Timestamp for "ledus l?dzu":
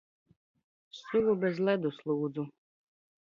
1.65-2.43